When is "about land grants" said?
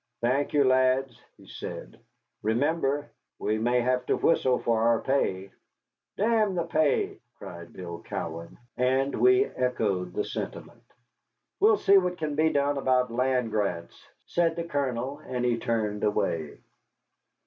12.79-14.03